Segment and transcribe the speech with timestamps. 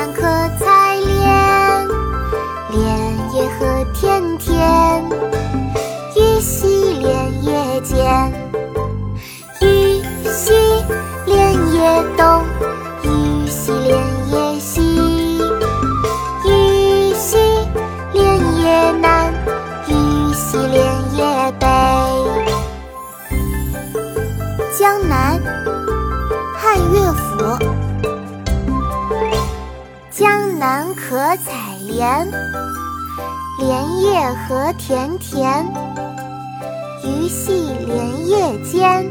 [0.00, 0.22] 江南可
[0.64, 1.88] 采莲，
[2.70, 2.80] 莲
[3.34, 4.48] 叶何田田。
[6.16, 8.32] 鱼戏莲叶间。
[9.60, 10.54] 鱼戏
[11.26, 12.42] 莲叶东，
[13.02, 14.80] 鱼戏莲叶西。
[16.46, 17.36] 鱼戏
[18.14, 18.24] 莲
[18.56, 19.30] 叶南，
[19.86, 19.92] 鱼
[20.32, 20.82] 戏莲
[21.14, 21.66] 叶北。
[24.78, 25.38] 江南，
[26.56, 27.79] 汉乐府。
[30.20, 32.30] 江南可采莲，
[33.58, 35.66] 莲叶何田田。
[37.02, 39.10] 鱼戏莲叶间，